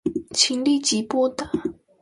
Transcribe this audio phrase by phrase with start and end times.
[0.31, 1.51] 請立即撥打